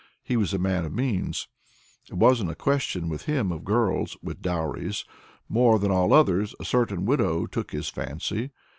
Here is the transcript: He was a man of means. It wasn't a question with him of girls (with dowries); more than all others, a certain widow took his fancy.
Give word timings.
He 0.23 0.35
was 0.35 0.51
a 0.51 0.57
man 0.57 0.83
of 0.83 0.91
means. 0.91 1.47
It 2.09 2.15
wasn't 2.15 2.49
a 2.49 2.55
question 2.55 3.07
with 3.07 3.25
him 3.25 3.51
of 3.51 3.63
girls 3.63 4.17
(with 4.23 4.41
dowries); 4.41 5.05
more 5.47 5.77
than 5.77 5.91
all 5.91 6.11
others, 6.11 6.55
a 6.59 6.65
certain 6.65 7.05
widow 7.05 7.45
took 7.45 7.69
his 7.69 7.87
fancy. 7.87 8.49